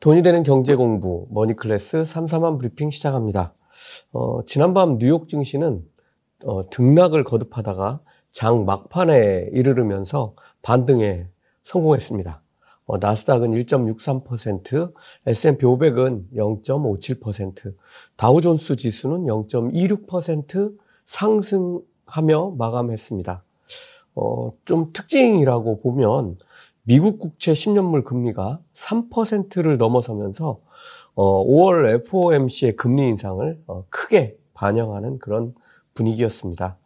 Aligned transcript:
돈이 0.00 0.22
되는 0.22 0.44
경제 0.44 0.76
공부 0.76 1.26
머니클래스 1.30 2.04
삼삼한 2.04 2.58
브리핑 2.58 2.90
시작합니다. 2.90 3.52
어, 4.12 4.44
지난밤 4.46 4.98
뉴욕 4.98 5.28
증시는 5.28 5.84
어, 6.44 6.70
등락을 6.70 7.24
거듭하다가 7.24 8.00
장 8.30 8.64
막판에 8.64 9.48
이르르면서 9.52 10.36
반등에 10.62 11.26
성공했습니다. 11.64 12.42
어, 12.86 12.98
나스닥은 12.98 13.50
1.63%, 13.50 14.94
S&P 15.26 15.66
500은 15.66 16.32
0.57%, 16.32 17.74
다우존스 18.16 18.76
지수는 18.76 19.24
0.26% 19.26 20.78
상승하며 21.06 22.54
마감했습니다. 22.56 23.44
어, 24.14 24.52
좀 24.64 24.92
특징이라고 24.92 25.80
보면 25.80 26.38
미국 26.88 27.18
국채 27.18 27.52
10년물 27.52 28.02
금리가 28.02 28.60
3%를 28.72 29.76
넘어서면서 29.76 30.58
어, 31.14 31.46
5월 31.46 32.00
FOMC의 32.06 32.76
금리 32.76 33.06
인상을 33.08 33.62
어, 33.66 33.84
크게 33.90 34.38
반영하는 34.54 35.18
그런 35.18 35.54
분위기였습니다. 35.92 36.78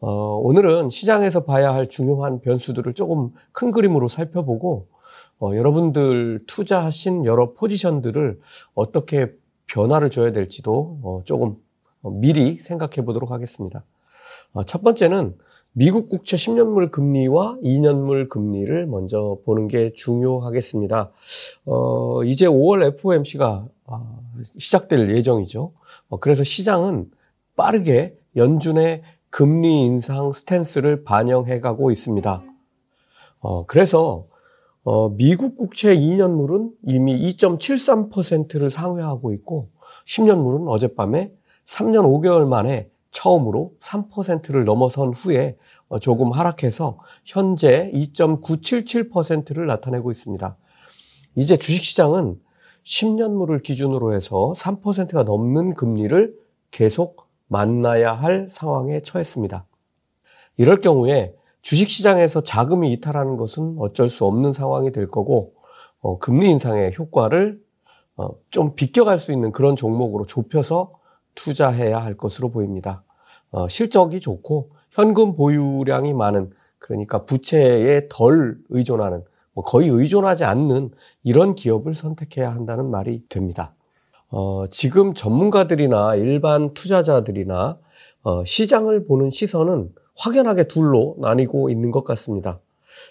어, 0.00 0.36
오늘은 0.42 0.88
시장에서 0.88 1.44
봐야 1.44 1.74
할 1.74 1.90
중요한 1.90 2.40
변수들을 2.40 2.94
조금 2.94 3.34
큰 3.52 3.72
그림으로 3.72 4.08
살펴보고 4.08 4.86
어, 5.38 5.54
여러분들 5.54 6.40
투자하신 6.46 7.26
여러 7.26 7.52
포지션들을 7.52 8.40
어떻게 8.72 9.34
변화를 9.66 10.08
줘야 10.08 10.32
될지도 10.32 10.98
어, 11.02 11.20
조금 11.26 11.56
어, 12.00 12.10
미리 12.10 12.58
생각해 12.58 13.04
보도록 13.04 13.30
하겠습니다. 13.30 13.84
어, 14.54 14.64
첫 14.64 14.82
번째는 14.82 15.36
미국 15.74 16.10
국채 16.10 16.36
10년물 16.36 16.90
금리와 16.90 17.56
2년물 17.62 18.28
금리를 18.28 18.86
먼저 18.86 19.38
보는 19.46 19.68
게 19.68 19.92
중요하겠습니다. 19.94 21.10
어, 21.64 22.24
이제 22.24 22.46
5월 22.46 22.84
FOMC가 22.98 23.66
아, 23.86 24.20
시작될 24.58 25.14
예정이죠. 25.14 25.72
어, 26.08 26.16
그래서 26.18 26.44
시장은 26.44 27.10
빠르게 27.56 28.18
연준의 28.36 29.02
금리 29.30 29.86
인상 29.86 30.32
스탠스를 30.32 31.04
반영해 31.04 31.60
가고 31.60 31.90
있습니다. 31.90 32.42
어, 33.40 33.64
그래서 33.64 34.26
어, 34.84 35.08
미국 35.08 35.56
국채 35.56 35.96
2년물은 35.96 36.72
이미 36.86 37.18
2.73%를 37.32 38.68
상회하고 38.68 39.32
있고 39.32 39.70
10년물은 40.06 40.68
어젯밤에 40.68 41.32
3년 41.64 42.04
5개월 42.04 42.46
만에 42.46 42.90
처음으로 43.12 43.72
3%를 43.78 44.64
넘어선 44.64 45.12
후에 45.12 45.56
어, 45.88 45.98
조금 46.00 46.32
하락해서 46.32 46.98
현재 47.24 47.90
2.977%를 47.94 49.66
나타내고 49.66 50.10
있습니다. 50.10 50.56
이제 51.36 51.56
주식시장은 51.56 52.40
10년물을 52.84 53.62
기준으로 53.62 54.14
해서 54.14 54.52
3%가 54.56 55.22
넘는 55.22 55.74
금리를 55.74 56.34
계속 56.70 57.28
만나야 57.46 58.14
할 58.14 58.48
상황에 58.50 59.00
처했습니다. 59.00 59.66
이럴 60.56 60.80
경우에 60.80 61.34
주식시장에서 61.60 62.42
자금이 62.42 62.92
이탈하는 62.94 63.36
것은 63.36 63.76
어쩔 63.78 64.08
수 64.08 64.24
없는 64.24 64.52
상황이 64.52 64.90
될 64.90 65.08
거고 65.08 65.54
어, 66.00 66.18
금리 66.18 66.50
인상의 66.50 66.94
효과를 66.98 67.60
어, 68.16 68.30
좀 68.50 68.74
비껴갈 68.74 69.18
수 69.18 69.32
있는 69.32 69.52
그런 69.52 69.76
종목으로 69.76 70.26
좁혀서 70.26 71.01
투자해야 71.34 71.98
할 71.98 72.16
것으로 72.16 72.50
보입니다. 72.50 73.04
어, 73.50 73.68
실적이 73.68 74.20
좋고 74.20 74.70
현금 74.90 75.34
보유량이 75.34 76.14
많은 76.14 76.50
그러니까 76.78 77.24
부채에 77.24 78.08
덜 78.08 78.58
의존하는 78.68 79.24
뭐 79.54 79.64
거의 79.64 79.88
의존하지 79.88 80.44
않는 80.44 80.90
이런 81.22 81.54
기업을 81.54 81.94
선택해야 81.94 82.52
한다는 82.52 82.90
말이 82.90 83.22
됩니다. 83.28 83.74
어, 84.28 84.66
지금 84.68 85.14
전문가들이나 85.14 86.16
일반 86.16 86.72
투자자들이나 86.74 87.78
어, 88.22 88.44
시장을 88.44 89.04
보는 89.04 89.30
시선은 89.30 89.92
확연하게 90.16 90.68
둘로 90.68 91.16
나뉘고 91.18 91.70
있는 91.70 91.90
것 91.90 92.04
같습니다. 92.04 92.60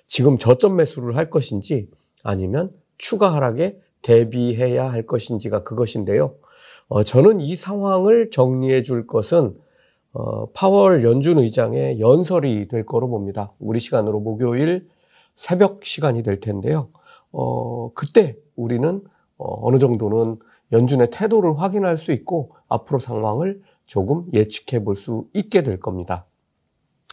지금 0.07 0.37
저점 0.37 0.77
매수를 0.77 1.15
할 1.17 1.29
것인지 1.29 1.89
아니면 2.23 2.71
추가 2.97 3.33
하락에 3.33 3.77
대비해야 4.01 4.91
할 4.91 5.05
것인지가 5.05 5.63
그것인데요. 5.63 6.35
어, 6.91 7.03
저는 7.03 7.39
이 7.39 7.55
상황을 7.55 8.31
정리해 8.31 8.83
줄 8.83 9.07
것은 9.07 9.55
어, 10.11 10.47
파월 10.47 11.05
연준 11.05 11.37
의장의 11.37 12.01
연설이 12.01 12.67
될 12.67 12.85
거로 12.85 13.07
봅니다. 13.07 13.53
우리 13.59 13.79
시간으로 13.79 14.19
목요일 14.19 14.89
새벽 15.33 15.85
시간이 15.85 16.21
될 16.21 16.41
텐데요. 16.41 16.89
어, 17.31 17.93
그때 17.93 18.35
우리는 18.57 19.01
어, 19.37 19.65
어느 19.65 19.79
정도는 19.79 20.37
연준의 20.73 21.11
태도를 21.11 21.61
확인할 21.61 21.95
수 21.95 22.11
있고 22.11 22.55
앞으로 22.67 22.99
상황을 22.99 23.61
조금 23.85 24.25
예측해 24.33 24.83
볼 24.83 24.97
수 24.97 25.27
있게 25.33 25.63
될 25.63 25.79
겁니다. 25.79 26.25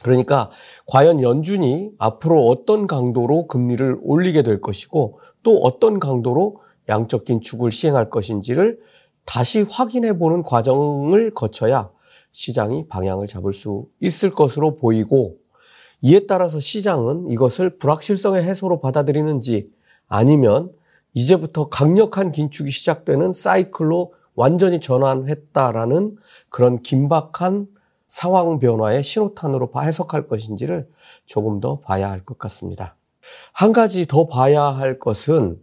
그러니까 0.03 0.51
과연 0.87 1.23
연준이 1.23 1.93
앞으로 1.99 2.49
어떤 2.49 2.89
강도로 2.89 3.47
금리를 3.47 4.01
올리게 4.03 4.43
될 4.43 4.61
것이고 4.61 5.21
또 5.45 5.59
어떤 5.59 6.01
강도로 6.01 6.63
양적 6.89 7.25
긴축을 7.25 7.71
시행할 7.71 8.11
것인지를 8.11 8.81
다시 9.29 9.61
확인해 9.61 10.17
보는 10.17 10.43
과정을 10.43 11.35
거쳐야 11.35 11.91
시장이 12.33 12.89
방향을 12.89 13.27
잡을 13.27 13.53
수 13.53 13.87
있을 14.01 14.31
것으로 14.31 14.77
보이고 14.77 15.37
이에 16.01 16.21
따라서 16.27 16.61
시장은 16.61 17.29
이것을 17.29 17.77
불확실성의 17.77 18.43
해소로 18.45 18.81
받아들이는지 18.81 19.71
아니면 20.09 20.73
이제부터 21.13 21.69
강력한 21.69 22.33
긴축이 22.33 22.71
시작되는 22.71 23.35
사이클로 23.35 24.15
완전히 24.35 24.81
전환했다라는 24.81 26.17
그런 26.49 26.81
긴박한 26.81 27.67
상황 28.07 28.59
변화의 28.59 29.03
신호탄으로 29.03 29.71
해석할 29.77 30.27
것인지를 30.27 30.89
조금 31.27 31.61
더 31.61 31.81
봐야 31.81 32.11
할 32.11 32.25
것 32.25 32.39
같습니다. 32.39 32.97
한 33.53 33.75
가지 33.75 34.07
더 34.07 34.27
봐야 34.27 34.63
할 34.63 34.99
것은 34.99 35.61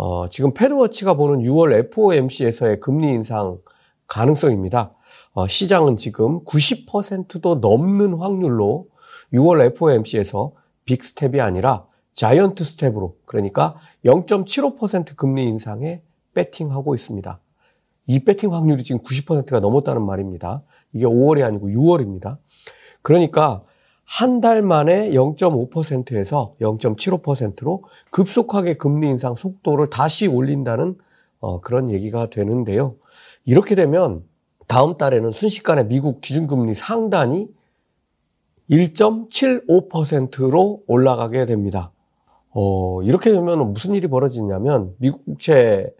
어, 0.00 0.28
지금 0.28 0.54
FedWatch가 0.54 1.14
보는 1.14 1.40
6월 1.40 1.72
FOMC에서의 1.86 2.78
금리 2.78 3.08
인상 3.08 3.58
가능성입니다. 4.06 4.94
어, 5.32 5.48
시장은 5.48 5.96
지금 5.96 6.44
90%도 6.44 7.56
넘는 7.56 8.14
확률로 8.14 8.86
6월 9.32 9.60
FOMC에서 9.72 10.52
빅 10.84 11.02
스텝이 11.02 11.40
아니라 11.40 11.84
자이언트 12.12 12.62
스텝으로 12.62 13.16
그러니까 13.24 13.74
0.75% 14.04 15.16
금리 15.16 15.48
인상에 15.48 16.02
배팅하고 16.32 16.94
있습니다. 16.94 17.40
이 18.06 18.20
배팅 18.20 18.54
확률이 18.54 18.84
지금 18.84 19.02
90%가 19.02 19.58
넘었다는 19.58 20.06
말입니다. 20.06 20.62
이게 20.92 21.06
5월이 21.06 21.44
아니고 21.44 21.70
6월입니다. 21.70 22.38
그러니까 23.02 23.64
한 24.10 24.40
달 24.40 24.62
만에 24.62 25.10
0.5%에서 25.10 26.54
0.75%로 26.62 27.84
급속하게 28.10 28.78
금리 28.78 29.06
인상 29.06 29.34
속도를 29.34 29.90
다시 29.90 30.26
올린다는 30.26 30.96
어, 31.40 31.60
그런 31.60 31.90
얘기가 31.90 32.30
되는데요. 32.30 32.96
이렇게 33.44 33.74
되면 33.74 34.24
다음 34.66 34.96
달에는 34.96 35.30
순식간에 35.30 35.84
미국 35.84 36.22
기준금리 36.22 36.72
상단이 36.72 37.48
1.75%로 38.70 40.84
올라가게 40.86 41.44
됩니다. 41.44 41.92
어, 42.50 43.02
이렇게 43.02 43.30
되면 43.30 43.74
무슨 43.74 43.94
일이 43.94 44.08
벌어지냐면 44.08 44.94
미국 44.96 45.26
국채 45.26 45.92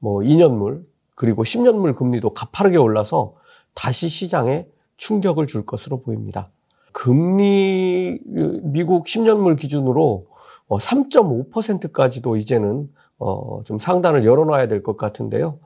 뭐 0.00 0.20
2년물 0.20 0.84
그리고 1.14 1.44
10년물 1.44 1.96
금리도 1.96 2.30
가파르게 2.30 2.76
올라서 2.76 3.34
다시 3.72 4.08
시장에 4.08 4.66
충격을 4.96 5.46
줄 5.46 5.64
것으로 5.64 6.02
보입니다. 6.02 6.50
금리 6.92 8.18
미국 8.62 9.06
10년물 9.06 9.58
기준으로 9.58 10.26
3.5%까지도 10.68 12.30
어, 12.30 12.36
이제는 12.36 12.88
어, 13.18 13.60
좀 13.64 13.78
상단을 13.78 14.24
열어놔야 14.24 14.68
될 14.68 14.82
것 14.82 14.96
같은데요. 14.96 15.58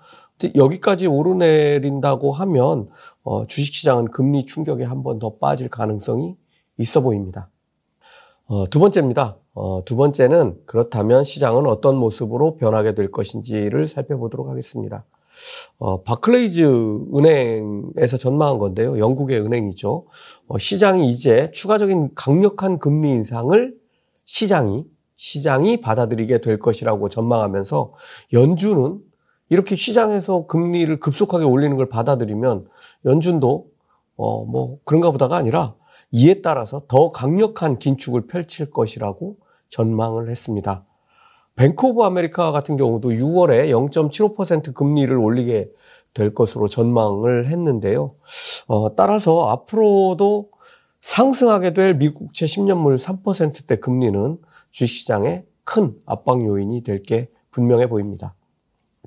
여기까지 0.54 1.06
오르내린다고 1.06 2.32
하면 2.32 2.88
어, 3.24 3.46
주식시장은 3.46 4.06
금리 4.10 4.44
충격에 4.44 4.84
한 4.84 5.02
번 5.02 5.18
더 5.18 5.36
빠질 5.36 5.68
가능성이 5.68 6.36
있어 6.78 7.00
보입니다. 7.00 7.48
두 8.70 8.78
번째입니다. 8.78 9.38
두 9.86 9.96
번째는 9.96 10.60
그렇다면 10.66 11.24
시장은 11.24 11.66
어떤 11.66 11.96
모습으로 11.96 12.56
변하게 12.58 12.94
될 12.94 13.10
것인지를 13.10 13.86
살펴보도록 13.88 14.48
하겠습니다. 14.48 15.04
어, 15.78 16.02
바클레이즈 16.02 16.62
은행에서 17.14 18.16
전망한 18.16 18.58
건데요. 18.58 18.98
영국의 18.98 19.40
은행이죠. 19.40 20.06
어, 20.48 20.58
시장이 20.58 21.10
이제 21.10 21.50
추가적인 21.52 22.10
강력한 22.14 22.78
금리 22.78 23.10
인상을 23.10 23.74
시장이 24.24 24.84
시장이 25.16 25.80
받아들이게 25.80 26.40
될 26.40 26.58
것이라고 26.58 27.08
전망하면서 27.08 27.94
연준은 28.32 29.00
이렇게 29.48 29.76
시장에서 29.76 30.46
금리를 30.46 30.98
급속하게 31.00 31.44
올리는 31.44 31.76
걸 31.76 31.88
받아들이면 31.88 32.66
연준도 33.04 33.66
어 34.16 34.44
뭐 34.44 34.78
그런가 34.84 35.10
보다가 35.10 35.36
아니라 35.36 35.74
이에 36.10 36.40
따라서 36.40 36.82
더 36.88 37.10
강력한 37.12 37.78
긴축을 37.78 38.26
펼칠 38.26 38.70
것이라고 38.70 39.36
전망을 39.68 40.30
했습니다. 40.30 40.86
뱅크 41.56 41.86
오브 41.86 42.02
아메리카 42.04 42.52
같은 42.52 42.76
경우도 42.76 43.10
6월에 43.10 43.70
0.75% 43.70 44.74
금리를 44.74 45.16
올리게 45.16 45.70
될 46.12 46.34
것으로 46.34 46.68
전망을 46.68 47.48
했는데요. 47.48 48.14
어, 48.66 48.94
따라서 48.94 49.48
앞으로도 49.48 50.50
상승하게 51.00 51.72
될 51.72 51.94
미국채 51.94 52.46
10년물 52.46 52.98
3%대 52.98 53.76
금리는 53.76 54.38
주식시장에 54.70 55.44
큰 55.64 55.94
압박 56.04 56.44
요인이 56.44 56.82
될 56.82 57.02
게 57.02 57.28
분명해 57.50 57.88
보입니다. 57.88 58.34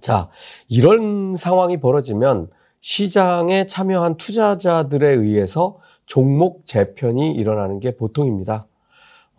자, 0.02 0.30
이런 0.68 1.36
상황이 1.36 1.78
벌어지면 1.78 2.50
시장에 2.82 3.66
참여한 3.68 4.18
투자자들에 4.18 5.08
의해서 5.12 5.78
종목 6.06 6.66
재편이 6.66 7.32
일어나는 7.34 7.80
게 7.80 7.96
보통입니다. 7.96 8.66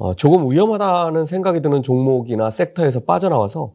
어, 0.01 0.15
조금 0.15 0.51
위험하다는 0.51 1.27
생각이 1.27 1.61
드는 1.61 1.83
종목이나 1.83 2.51
섹터에서 2.51 3.01
빠져나와서 3.01 3.75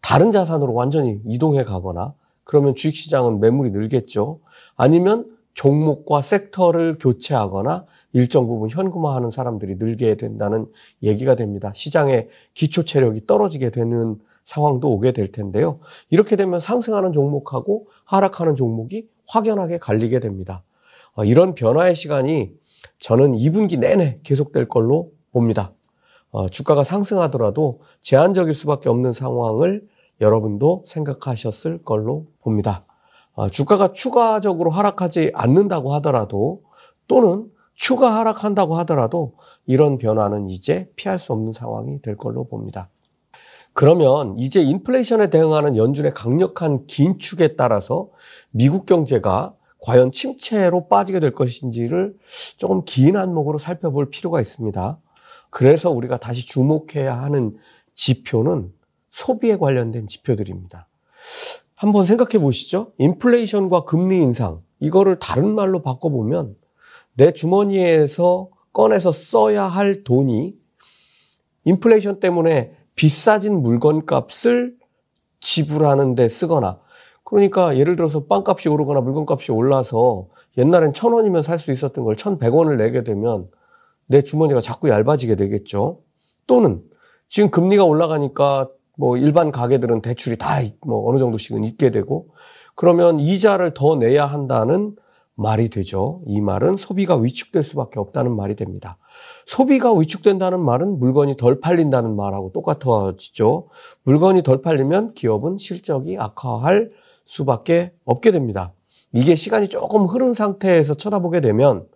다른 0.00 0.30
자산으로 0.30 0.72
완전히 0.72 1.20
이동해 1.26 1.64
가거나 1.64 2.14
그러면 2.44 2.76
주식시장은 2.76 3.40
매물이 3.40 3.72
늘겠죠. 3.72 4.38
아니면 4.76 5.26
종목과 5.52 6.20
섹터를 6.20 6.98
교체하거나 7.00 7.86
일정 8.12 8.46
부분 8.46 8.70
현금화하는 8.70 9.30
사람들이 9.30 9.74
늘게 9.74 10.14
된다는 10.14 10.66
얘기가 11.02 11.34
됩니다. 11.34 11.72
시장의 11.74 12.28
기초 12.54 12.84
체력이 12.84 13.26
떨어지게 13.26 13.70
되는 13.70 14.20
상황도 14.44 14.88
오게 14.88 15.10
될 15.10 15.32
텐데요. 15.32 15.80
이렇게 16.08 16.36
되면 16.36 16.60
상승하는 16.60 17.12
종목하고 17.12 17.88
하락하는 18.04 18.54
종목이 18.54 19.08
확연하게 19.26 19.78
갈리게 19.78 20.20
됩니다. 20.20 20.62
어, 21.14 21.24
이런 21.24 21.56
변화의 21.56 21.96
시간이 21.96 22.52
저는 23.00 23.32
2분기 23.32 23.76
내내 23.76 24.20
계속될 24.22 24.68
걸로 24.68 25.10
봅니다. 25.34 25.72
어, 26.30 26.48
주가가 26.48 26.84
상승하더라도 26.84 27.80
제한적일 28.00 28.54
수밖에 28.54 28.88
없는 28.88 29.12
상황을 29.12 29.86
여러분도 30.20 30.84
생각하셨을 30.86 31.82
걸로 31.82 32.26
봅니다. 32.40 32.86
어, 33.34 33.48
주가가 33.48 33.92
추가적으로 33.92 34.70
하락하지 34.70 35.32
않는다고 35.34 35.92
하더라도 35.94 36.62
또는 37.08 37.50
추가 37.74 38.18
하락한다고 38.18 38.76
하더라도 38.78 39.34
이런 39.66 39.98
변화는 39.98 40.48
이제 40.48 40.88
피할 40.94 41.18
수 41.18 41.32
없는 41.32 41.52
상황이 41.52 42.00
될 42.00 42.16
걸로 42.16 42.44
봅니다. 42.44 42.88
그러면 43.72 44.38
이제 44.38 44.62
인플레이션에 44.62 45.30
대응하는 45.30 45.76
연준의 45.76 46.14
강력한 46.14 46.86
긴축에 46.86 47.56
따라서 47.56 48.08
미국 48.52 48.86
경제가 48.86 49.54
과연 49.80 50.12
침체로 50.12 50.86
빠지게 50.86 51.18
될 51.18 51.32
것인지를 51.32 52.16
조금 52.56 52.84
긴 52.84 53.16
안목으로 53.16 53.58
살펴볼 53.58 54.10
필요가 54.10 54.40
있습니다. 54.40 54.98
그래서 55.54 55.88
우리가 55.88 56.16
다시 56.16 56.44
주목해야 56.48 57.22
하는 57.22 57.56
지표는 57.94 58.72
소비에 59.12 59.56
관련된 59.56 60.08
지표들입니다. 60.08 60.88
한번 61.76 62.04
생각해 62.04 62.42
보시죠. 62.42 62.90
인플레이션과 62.98 63.84
금리 63.84 64.20
인상, 64.20 64.62
이거를 64.80 65.20
다른 65.20 65.54
말로 65.54 65.80
바꿔보면 65.80 66.56
내 67.12 67.32
주머니에서 67.32 68.48
꺼내서 68.72 69.12
써야 69.12 69.66
할 69.66 70.02
돈이 70.02 70.56
인플레이션 71.66 72.18
때문에 72.18 72.76
비싸진 72.96 73.62
물건 73.62 74.06
값을 74.06 74.74
지불하는 75.38 76.16
데 76.16 76.28
쓰거나 76.28 76.80
그러니까 77.22 77.78
예를 77.78 77.94
들어서 77.94 78.24
빵값이 78.24 78.68
오르거나 78.68 79.02
물건값이 79.02 79.52
올라서 79.52 80.26
옛날엔 80.58 80.94
천 80.94 81.12
원이면 81.12 81.42
살 81.42 81.60
수 81.60 81.70
있었던 81.70 82.02
걸 82.02 82.16
천백 82.16 82.52
원을 82.52 82.76
내게 82.76 83.04
되면 83.04 83.48
내 84.06 84.22
주머니가 84.22 84.60
자꾸 84.60 84.88
얇아지게 84.88 85.36
되겠죠. 85.36 86.00
또는 86.46 86.82
지금 87.28 87.50
금리가 87.50 87.84
올라가니까 87.84 88.68
뭐 88.96 89.16
일반 89.16 89.50
가게들은 89.50 90.02
대출이 90.02 90.36
다 90.36 90.60
뭐 90.86 91.08
어느 91.10 91.18
정도씩은 91.18 91.64
있게 91.64 91.90
되고 91.90 92.28
그러면 92.74 93.20
이자를 93.20 93.74
더 93.74 93.96
내야 93.96 94.26
한다는 94.26 94.94
말이 95.36 95.68
되죠. 95.68 96.22
이 96.26 96.40
말은 96.40 96.76
소비가 96.76 97.16
위축될 97.16 97.64
수밖에 97.64 97.98
없다는 97.98 98.36
말이 98.36 98.54
됩니다. 98.54 98.98
소비가 99.46 99.92
위축된다는 99.92 100.60
말은 100.60 101.00
물건이 101.00 101.36
덜 101.36 101.60
팔린다는 101.60 102.14
말하고 102.14 102.52
똑같아지죠. 102.52 103.68
물건이 104.04 104.42
덜 104.44 104.62
팔리면 104.62 105.14
기업은 105.14 105.58
실적이 105.58 106.18
악화할 106.18 106.92
수밖에 107.24 107.92
없게 108.04 108.30
됩니다. 108.30 108.74
이게 109.12 109.34
시간이 109.34 109.68
조금 109.68 110.04
흐른 110.04 110.32
상태에서 110.32 110.94
쳐다보게 110.94 111.40
되면 111.40 111.86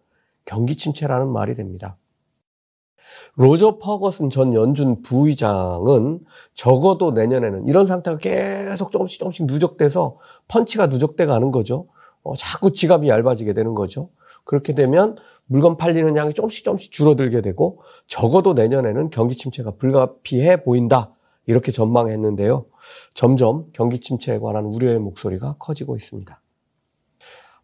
경기 0.48 0.76
침체라는 0.76 1.28
말이 1.28 1.54
됩니다. 1.54 1.98
로저 3.36 3.78
퍼거슨 3.78 4.30
전 4.30 4.54
연준 4.54 5.02
부의장은 5.02 6.20
적어도 6.54 7.10
내년에는 7.10 7.66
이런 7.66 7.84
상태가 7.84 8.16
계속 8.16 8.90
조금씩 8.90 9.18
조금씩 9.18 9.46
누적돼서 9.46 10.16
펀치가 10.48 10.86
누적돼 10.86 11.26
가는 11.26 11.50
거죠. 11.50 11.86
어, 12.22 12.34
자꾸 12.34 12.72
지갑이 12.72 13.10
얇아지게 13.10 13.52
되는 13.52 13.74
거죠. 13.74 14.08
그렇게 14.44 14.74
되면 14.74 15.16
물건 15.44 15.76
팔리는 15.76 16.16
양이 16.16 16.32
조금씩 16.32 16.64
조금씩 16.64 16.92
줄어들게 16.92 17.42
되고 17.42 17.82
적어도 18.06 18.54
내년에는 18.54 19.10
경기 19.10 19.36
침체가 19.36 19.72
불가피해 19.72 20.62
보인다. 20.62 21.14
이렇게 21.44 21.72
전망했는데요. 21.72 22.64
점점 23.12 23.66
경기 23.74 24.00
침체에 24.00 24.38
관한 24.38 24.64
우려의 24.64 24.98
목소리가 24.98 25.56
커지고 25.58 25.94
있습니다. 25.94 26.40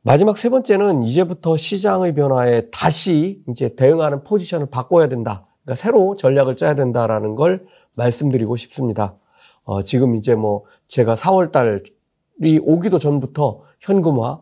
마지막 0.06 0.36
세 0.36 0.50
번째는 0.50 1.02
이제부터 1.04 1.56
시장의 1.56 2.14
변화에 2.14 2.68
다시 2.70 3.42
이제 3.48 3.74
대응하는 3.74 4.22
포지션을 4.22 4.66
바꿔야 4.66 5.08
된다. 5.08 5.46
그러니까 5.62 5.76
새로 5.76 6.14
전략을 6.14 6.56
짜야 6.56 6.74
된다라는 6.74 7.36
걸 7.36 7.64
말씀드리고 7.94 8.56
싶습니다. 8.56 9.16
어, 9.62 9.80
지금 9.82 10.14
이제 10.14 10.34
뭐 10.34 10.64
제가 10.88 11.14
4월 11.14 11.50
달이 11.52 12.58
오기도 12.62 12.98
전부터 12.98 13.62
현금화, 13.80 14.40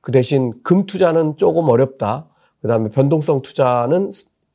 그 0.00 0.12
대신 0.12 0.52
금 0.62 0.86
투자는 0.86 1.36
조금 1.36 1.68
어렵다. 1.68 2.28
그 2.62 2.68
다음에 2.68 2.88
변동성 2.88 3.42
투자는 3.42 4.10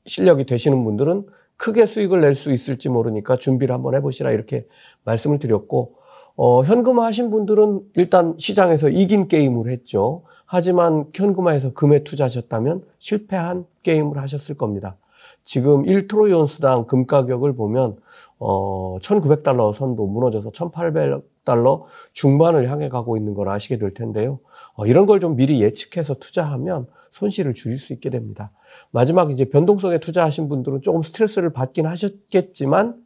실력이 0.06 0.46
되시는 0.46 0.86
분들은 0.86 1.26
크게 1.58 1.86
수익을 1.86 2.22
낼 2.22 2.34
수 2.34 2.54
있을지 2.54 2.88
모르니까 2.88 3.36
준비를 3.36 3.76
한번 3.76 3.94
해보시라 3.96 4.32
이렇게 4.32 4.66
말씀을 5.04 5.38
드렸고, 5.38 5.96
어, 6.38 6.64
현금화 6.64 7.06
하신 7.08 7.30
분들은 7.30 7.82
일단 7.96 8.36
시장에서 8.38 8.88
이긴 8.88 9.28
게임을 9.28 9.70
했죠. 9.70 10.24
하지만 10.46 11.06
현금화해서 11.14 11.74
금에 11.74 12.04
투자하셨다면 12.04 12.84
실패한 13.00 13.66
게임을 13.84 14.18
하셨을 14.22 14.56
겁니다. 14.56 14.98
지금 15.44 15.84
1트로이 15.84 16.38
온스당 16.38 16.86
금 16.86 17.06
가격을 17.06 17.56
보면 17.56 17.98
어 18.38 18.98
1900달러 19.02 19.72
선도 19.74 20.06
무너져서 20.08 20.52
1800달러 20.52 21.84
중반을 22.14 22.70
향해 22.70 22.90
가고 22.90 23.18
있는 23.18 23.34
걸 23.34 23.50
아시게 23.50 23.78
될 23.78 23.94
텐데요. 23.94 24.40
어, 24.76 24.86
이런 24.86 25.06
걸 25.06 25.20
좀 25.20 25.36
미리 25.36 25.62
예측해서 25.62 26.16
투자하면 26.16 26.88
손실을 27.12 27.54
줄일 27.54 27.78
수 27.78 27.94
있게 27.94 28.10
됩니다. 28.10 28.52
마지막 28.92 29.32
이제 29.32 29.46
변동성에 29.46 30.00
투자하신 30.00 30.50
분들은 30.50 30.82
조금 30.82 31.02
스트레스를 31.02 31.54
받긴 31.54 31.86
하셨겠지만 31.86 33.02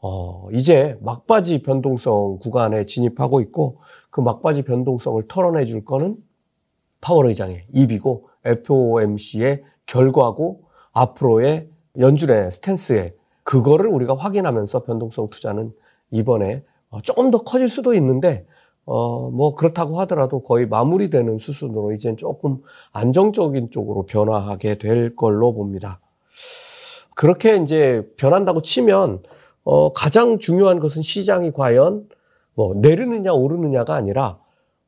어, 0.00 0.48
이제 0.52 0.98
막바지 1.02 1.62
변동성 1.62 2.38
구간에 2.40 2.84
진입하고 2.84 3.40
있고 3.40 3.78
그 4.10 4.20
막바지 4.20 4.62
변동성을 4.62 5.26
털어내 5.26 5.64
줄 5.64 5.84
거는 5.84 6.16
파월 7.06 7.28
의장의 7.28 7.66
입이고 7.72 8.28
FOMC의 8.44 9.62
결과고 9.86 10.62
앞으로의 10.92 11.68
연준의 12.00 12.50
스탠스에 12.50 13.14
그거를 13.44 13.86
우리가 13.86 14.16
확인하면서 14.16 14.82
변동성 14.82 15.28
투자는 15.30 15.72
이번에 16.10 16.64
어, 16.90 17.00
조금 17.02 17.30
더 17.30 17.44
커질 17.44 17.68
수도 17.68 17.94
있는데 17.94 18.44
어, 18.86 19.30
뭐 19.30 19.54
그렇다고 19.54 20.00
하더라도 20.00 20.42
거의 20.42 20.66
마무리되는 20.66 21.38
수순으로 21.38 21.92
이젠 21.92 22.16
조금 22.16 22.60
안정적인 22.92 23.70
쪽으로 23.70 24.06
변화하게 24.06 24.78
될 24.78 25.14
걸로 25.14 25.54
봅니다. 25.54 26.00
그렇게 27.14 27.54
이제 27.56 28.04
변한다고 28.16 28.62
치면 28.62 29.22
어, 29.62 29.92
가장 29.92 30.40
중요한 30.40 30.80
것은 30.80 31.02
시장이 31.02 31.52
과연 31.52 32.08
뭐 32.54 32.74
내리느냐 32.74 33.32
오르느냐가 33.32 33.94
아니라 33.94 34.40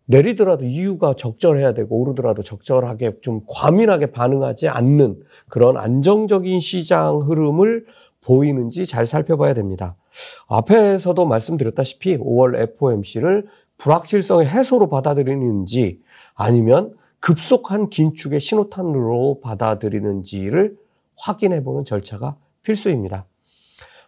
내리더라도 0.09 0.65
이유가 0.65 1.15
적절해야 1.15 1.75
되고 1.75 2.00
오르더라도 2.00 2.43
적절하게 2.43 3.21
좀 3.21 3.43
과민하게 3.47 4.07
반응하지 4.07 4.69
않는 4.69 5.21
그런 5.49 5.77
안정적인 5.77 6.61
시장 6.61 7.19
흐름을 7.19 7.85
보이는지 8.23 8.87
잘 8.87 9.07
살펴봐야 9.07 9.53
됩니다. 9.53 9.97
앞에서도 10.49 11.25
말씀드렸다시피 11.25 12.17
5월 12.17 12.59
FOMC를 12.59 13.47
불확실성의 13.77 14.49
해소로 14.49 14.88
받아들이는지 14.88 16.00
아니면 16.35 16.95
급속한 17.21 17.91
긴축의 17.91 18.41
신호탄으로 18.41 19.41
받아들이는지를 19.43 20.77
확인해 21.17 21.62
보는 21.62 21.85
절차가 21.85 22.37
필수입니다. 22.62 23.27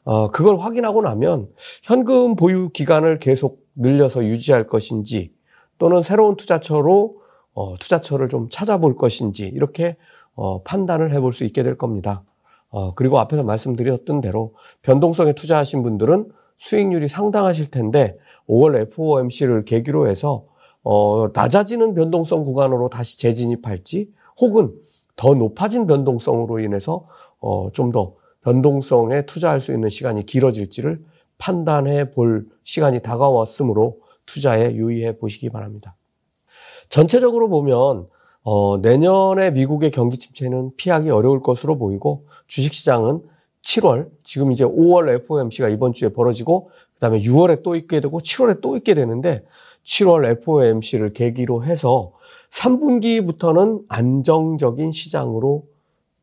어, 0.05 0.31
그걸 0.31 0.59
확인하고 0.59 1.03
나면 1.03 1.51
현금 1.83 2.37
보유 2.37 2.71
기간을 2.71 3.19
계속 3.19 3.67
늘려서 3.75 4.25
유지할 4.25 4.67
것인지 4.67 5.33
또는 5.81 6.03
새로운 6.03 6.37
투자처로 6.37 7.17
어, 7.55 7.75
투자처를 7.81 8.29
좀 8.29 8.49
찾아볼 8.51 8.97
것인지 8.97 9.47
이렇게 9.47 9.97
어, 10.35 10.63
판단을 10.63 11.13
해볼 11.13 11.33
수 11.33 11.45
있게 11.45 11.65
될 11.65 11.77
겁니다. 11.77 12.23
어, 12.69 12.95
그리고 12.95 13.19
앞에서 13.19 13.43
말씀드렸던 13.43 14.21
대로 14.21 14.55
변동성에 14.83 15.33
투자하신 15.33 15.83
분들은 15.83 16.31
수익률이 16.59 17.09
상당하실 17.09 17.71
텐데 17.71 18.17
5월 18.47 18.77
FOMC를 18.83 19.65
계기로 19.65 20.07
해서 20.07 20.45
어, 20.85 21.29
낮아지는 21.35 21.95
변동성 21.95 22.45
구간으로 22.45 22.91
다시 22.91 23.19
재진입할지 23.19 24.13
혹은 24.39 24.73
더 25.17 25.35
높아진 25.35 25.87
변동성으로 25.87 26.61
인해서 26.61 27.07
어, 27.41 27.71
좀 27.73 27.91
더 27.91 28.15
변동성에 28.43 29.27
투자할 29.27 29.61
수 29.61 29.73
있는 29.73 29.89
시간이 29.89 30.25
길어질지를 30.25 31.03
판단해 31.39 32.11
볼 32.11 32.47
시간이 32.65 33.01
다가왔으므로 33.01 33.99
투자에 34.31 34.75
유의해 34.75 35.19
보시기 35.19 35.51
바랍니다. 35.51 35.97
전체적으로 36.89 37.49
보면 37.49 38.07
어, 38.43 38.79
내년에 38.79 39.51
미국의 39.51 39.91
경기 39.91 40.17
침체는 40.17 40.73
피하기 40.77 41.11
어려울 41.11 41.43
것으로 41.43 41.77
보이고 41.77 42.27
주식시장은 42.47 43.23
7월, 43.63 44.09
지금 44.25 44.53
이제 44.53 44.65
5월 44.65 45.11
FOMC가 45.23 45.69
이번 45.69 45.93
주에 45.93 46.09
벌어지고 46.11 46.71
그다음에 46.95 47.19
6월에 47.19 47.63
또 47.63 47.75
있게 47.77 48.01
되고 48.01 48.19
7월에 48.19 48.61
또 48.61 48.77
있게 48.77 48.95
되는데 48.95 49.45
7월 49.85 50.25
FOMC를 50.39 51.13
계기로 51.13 51.65
해서 51.65 52.13
3분기부터는 52.51 53.85
안정적인 53.89 54.93
시장으로 54.93 55.67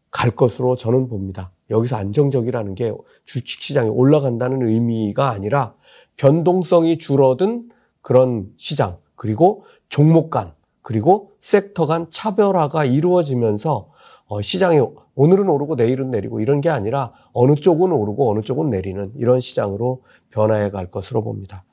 갈 0.09 0.31
것으로 0.31 0.75
저는 0.75 1.07
봅니다. 1.09 1.51
여기서 1.69 1.97
안정적이라는 1.97 2.75
게 2.75 2.93
주식시장이 3.25 3.89
올라간다는 3.89 4.67
의미가 4.67 5.29
아니라 5.29 5.75
변동성이 6.15 6.97
줄어든 6.97 7.69
그런 8.07 8.47
시장, 8.55 8.99
그리고 9.15 9.65
종목 9.89 10.29
간, 10.29 10.53
그리고 10.81 11.31
섹터 11.41 11.85
간 11.87 12.09
차별화가 12.09 12.85
이루어지면서 12.85 13.89
어, 14.27 14.41
시장이 14.41 14.79
오늘은 15.15 15.49
오르고 15.49 15.75
내일은 15.75 16.09
내리고 16.09 16.39
이런 16.39 16.61
게 16.61 16.69
아니라 16.69 17.11
어느 17.33 17.55
쪽은 17.55 17.91
오르고 17.91 18.31
어느 18.31 18.43
쪽은 18.43 18.69
내리는 18.69 19.11
이런 19.17 19.41
시장으로 19.41 20.03
변화해 20.29 20.69
갈 20.69 20.89
것으로 20.89 21.21
봅니다. 21.21 21.65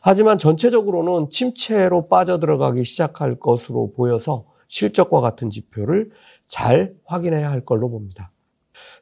하지만 0.00 0.38
전체적으로는 0.38 1.28
침체로 1.28 2.08
빠져들어가기 2.08 2.84
시작할 2.84 3.38
것으로 3.38 3.92
보여서 3.92 4.46
실적과 4.68 5.20
같은 5.20 5.50
지표를 5.50 6.08
잘 6.46 6.94
확인해야 7.04 7.50
할 7.50 7.66
걸로 7.66 7.90
봅니다. 7.90 8.32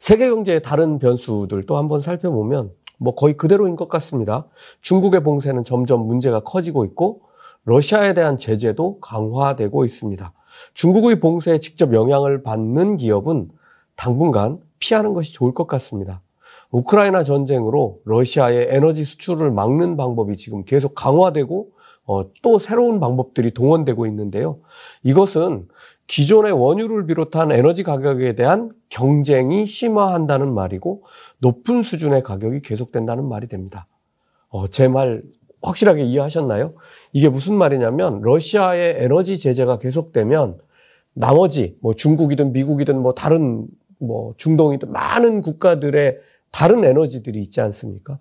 세계 0.00 0.28
경제의 0.28 0.60
다른 0.60 0.98
변수들도 0.98 1.76
한번 1.76 2.00
살펴보면 2.00 2.72
뭐 3.00 3.14
거의 3.14 3.34
그대로인 3.34 3.76
것 3.76 3.88
같습니다. 3.88 4.46
중국의 4.82 5.24
봉쇄는 5.24 5.64
점점 5.64 6.06
문제가 6.06 6.40
커지고 6.40 6.84
있고 6.84 7.22
러시아에 7.64 8.12
대한 8.12 8.36
제재도 8.36 9.00
강화되고 9.00 9.84
있습니다. 9.84 10.32
중국의 10.74 11.20
봉쇄에 11.20 11.58
직접 11.58 11.94
영향을 11.94 12.42
받는 12.42 12.98
기업은 12.98 13.50
당분간 13.96 14.58
피하는 14.78 15.14
것이 15.14 15.32
좋을 15.32 15.54
것 15.54 15.66
같습니다. 15.66 16.20
우크라이나 16.70 17.24
전쟁으로 17.24 18.00
러시아의 18.04 18.68
에너지 18.70 19.04
수출을 19.04 19.50
막는 19.50 19.96
방법이 19.96 20.36
지금 20.36 20.64
계속 20.64 20.94
강화되고 20.94 21.58
어, 21.60 21.79
또 22.42 22.58
새로운 22.58 23.00
방법들이 23.00 23.52
동원되고 23.52 24.06
있는데요. 24.06 24.60
이것은 25.02 25.68
기존의 26.06 26.52
원유를 26.52 27.06
비롯한 27.06 27.52
에너지 27.52 27.82
가격에 27.84 28.34
대한 28.34 28.72
경쟁이 28.88 29.66
심화한다는 29.66 30.52
말이고 30.52 31.04
높은 31.38 31.82
수준의 31.82 32.22
가격이 32.22 32.62
계속된다는 32.62 33.28
말이 33.28 33.46
됩니다. 33.46 33.86
어, 34.48 34.66
제 34.68 34.88
말 34.88 35.22
확실하게 35.62 36.04
이해하셨나요? 36.04 36.74
이게 37.12 37.28
무슨 37.28 37.54
말이냐면 37.54 38.20
러시아의 38.22 38.96
에너지 38.98 39.38
제재가 39.38 39.78
계속되면 39.78 40.58
나머지 41.12 41.76
뭐 41.80 41.94
중국이든 41.94 42.52
미국이든 42.52 42.98
뭐 43.00 43.12
다른 43.14 43.66
뭐 43.98 44.34
중동이든 44.38 44.90
많은 44.90 45.42
국가들의 45.42 46.18
다른 46.50 46.84
에너지들이 46.84 47.40
있지 47.40 47.60
않습니까? 47.60 48.18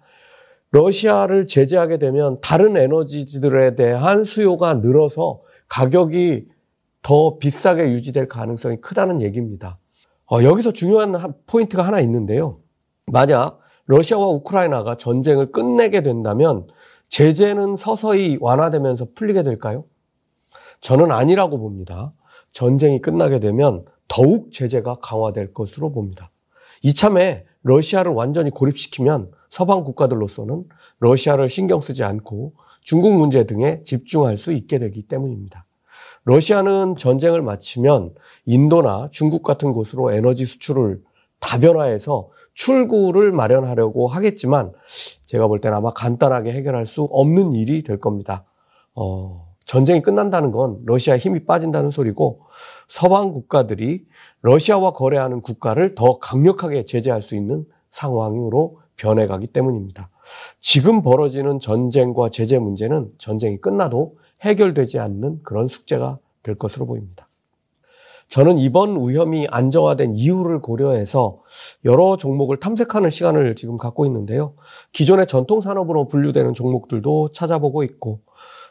러시아를 0.72 1.48
제재하게 1.48 1.98
되면 1.98 2.40
다른 2.42 2.78
에너지들에 2.78 3.76
대한 3.76 4.24
수요가 4.24 4.76
늘어서 4.76 5.42
가격이 5.68 6.48
더 7.02 7.38
비싸게 7.38 7.92
유지될 7.92 8.28
가능성이 8.28 8.78
크다는 8.78 9.22
얘기입니다. 9.22 9.80
어, 10.32 10.44
여기서 10.44 10.72
중요한 10.72 11.34
포인트가 11.48 11.82
하나 11.84 12.00
있는데요. 12.02 12.60
만약 13.08 13.60
러시아와 13.86 14.28
우크라이나가 14.28 14.96
전쟁을 14.96 15.52
끝내게 15.52 16.02
된다면 16.02 16.68
제재는 17.08 17.76
서서히 17.76 18.38
완화되면서 18.40 19.08
풀리게 19.16 19.42
될까요? 19.42 19.86
저는 20.82 21.12
아니라고 21.12 21.58
봅니다. 21.58 22.14
전쟁이 22.52 23.02
끝나게 23.02 23.40
되면 23.40 23.86
더욱 24.08 24.52
제재가 24.52 25.00
강화될 25.02 25.54
것으로 25.54 25.92
봅니다. 25.92 26.30
이참에 26.84 27.46
러시아를 27.64 28.12
완전히 28.12 28.52
고립시키면 28.52 29.32
서방 29.50 29.84
국가들로서는 29.84 30.66
러시아를 31.00 31.50
신경 31.50 31.82
쓰지 31.82 32.04
않고 32.04 32.54
중국 32.82 33.14
문제 33.14 33.46
등에 33.46 33.84
집중할 33.84 34.38
수 34.38 34.54
있게 34.54 34.80
되기 34.80 35.04
때문입니다. 35.04 35.66
러시아는 36.24 36.96
전쟁을 36.96 37.42
마치면 37.42 38.14
인도나 38.46 39.10
중국 39.12 39.44
같은 39.44 39.74
곳으로 39.74 40.12
에너지 40.12 40.46
수출을 40.46 41.02
다변화해서 41.40 42.30
출구를 42.54 43.32
마련하려고 43.32 44.08
하겠지만 44.08 44.74
제가 45.26 45.48
볼 45.48 45.60
때는 45.60 45.78
아마 45.78 45.92
간단하게 45.94 46.52
해결할 46.52 46.86
수 46.86 47.04
없는 47.04 47.54
일이 47.54 47.84
될 47.84 48.00
겁니다. 48.00 48.44
어, 48.96 49.48
전쟁이 49.66 50.02
끝난다는 50.02 50.52
건 50.52 50.82
러시아 50.84 51.18
힘이 51.18 51.46
빠진다는 51.46 51.90
소리고 51.90 52.42
서방 52.88 53.32
국가들이 53.32 54.06
러시아와 54.42 54.92
거래하는 54.92 55.42
국가를 55.42 55.96
더 55.96 56.20
강력하게 56.20 56.86
제재할 56.86 57.22
수 57.22 57.36
있는 57.36 57.66
상황으로 57.90 58.80
변해가기 59.00 59.48
때문입니다. 59.48 60.10
지금 60.60 61.02
벌어지는 61.02 61.60
전쟁과 61.60 62.30
제재 62.30 62.60
문제는 62.60 63.12
전쟁이 63.18 63.58
끝나도 63.58 64.18
해결되지 64.42 65.00
않는 65.00 65.42
그런 65.44 65.68
숙제가 65.68 66.20
될 66.44 66.56
것으로 66.56 66.86
보입니다. 66.86 67.28
저는 68.28 68.60
이번 68.60 69.10
위험이 69.10 69.48
안정화된 69.50 70.16
이유를 70.16 70.62
고려해서 70.62 71.42
여러 71.84 72.16
종목을 72.16 72.60
탐색하는 72.60 73.10
시간을 73.10 73.56
지금 73.56 73.78
갖고 73.78 74.06
있는데요. 74.06 74.54
기존의 74.92 75.26
전통 75.26 75.62
산업으로 75.62 76.08
분류되는 76.08 76.54
종목들도 76.54 77.32
찾아보고 77.32 77.84
있고 77.84 78.20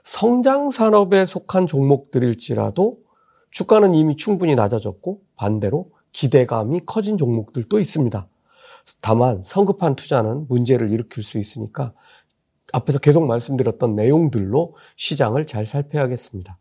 성장 0.04 0.70
산업에 0.70 1.26
속한 1.26 1.66
종목들일지라도 1.66 2.98
주가는 3.50 3.94
이미 3.96 4.14
충분히 4.14 4.54
낮아졌고 4.54 5.22
반대로 5.34 5.90
기대감이 6.12 6.82
커진 6.86 7.16
종목들도 7.16 7.80
있습니다. 7.80 8.28
다만 9.00 9.42
성급한 9.44 9.96
투자는 9.96 10.46
문제를 10.48 10.90
일으킬 10.90 11.22
수 11.22 11.38
있으니까 11.38 11.92
앞에서 12.72 12.98
계속 12.98 13.26
말씀드렸던 13.26 13.94
내용들로 13.94 14.74
시장을 14.96 15.46
잘 15.46 15.66
살펴야겠습니다. 15.66 16.58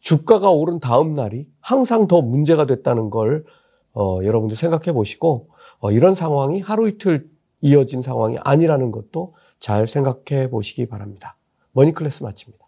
주가가 0.00 0.50
오른 0.50 0.80
다음 0.80 1.14
날이 1.14 1.46
항상 1.60 2.06
더 2.06 2.22
문제가 2.22 2.66
됐다는 2.66 3.10
걸 3.10 3.44
어, 3.92 4.20
여러분들 4.22 4.56
생각해 4.56 4.92
보시고 4.92 5.48
어, 5.80 5.90
이런 5.90 6.14
상황이 6.14 6.60
하루 6.60 6.88
이틀 6.88 7.28
이어진 7.60 8.02
상황이 8.02 8.36
아니라는 8.40 8.92
것도 8.92 9.34
잘 9.58 9.86
생각해 9.86 10.50
보시기 10.50 10.86
바랍니다. 10.86 11.36
머니클래스 11.72 12.22
마칩니다. 12.22 12.67